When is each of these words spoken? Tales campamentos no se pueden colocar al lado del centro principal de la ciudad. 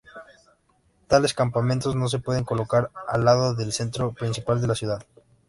Tales 1.07 1.35
campamentos 1.35 1.95
no 1.95 2.07
se 2.07 2.17
pueden 2.17 2.43
colocar 2.43 2.89
al 3.07 3.23
lado 3.23 3.53
del 3.53 3.71
centro 3.71 4.13
principal 4.13 4.59
de 4.59 4.65
la 4.65 4.73
ciudad. 4.73 5.05